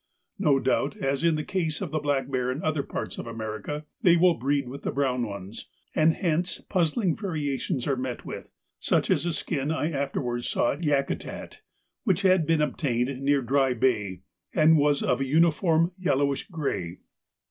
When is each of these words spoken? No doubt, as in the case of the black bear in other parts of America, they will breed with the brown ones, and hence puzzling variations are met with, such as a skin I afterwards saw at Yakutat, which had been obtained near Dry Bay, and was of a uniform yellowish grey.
No 0.39 0.59
doubt, 0.59 0.97
as 0.97 1.23
in 1.23 1.35
the 1.35 1.43
case 1.43 1.79
of 1.79 1.91
the 1.91 1.99
black 1.99 2.27
bear 2.27 2.51
in 2.51 2.63
other 2.63 2.81
parts 2.81 3.19
of 3.19 3.27
America, 3.27 3.85
they 4.01 4.17
will 4.17 4.33
breed 4.33 4.67
with 4.67 4.81
the 4.81 4.91
brown 4.91 5.21
ones, 5.27 5.67
and 5.93 6.15
hence 6.15 6.59
puzzling 6.59 7.15
variations 7.15 7.85
are 7.85 7.95
met 7.95 8.25
with, 8.25 8.49
such 8.79 9.11
as 9.11 9.27
a 9.27 9.31
skin 9.31 9.69
I 9.69 9.91
afterwards 9.91 10.47
saw 10.49 10.71
at 10.71 10.81
Yakutat, 10.83 11.61
which 12.03 12.23
had 12.23 12.47
been 12.47 12.63
obtained 12.63 13.21
near 13.21 13.43
Dry 13.43 13.75
Bay, 13.75 14.23
and 14.55 14.75
was 14.75 15.03
of 15.03 15.21
a 15.21 15.25
uniform 15.25 15.91
yellowish 15.99 16.47
grey. 16.47 16.97